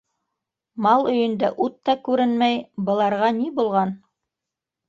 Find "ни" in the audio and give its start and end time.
3.43-3.55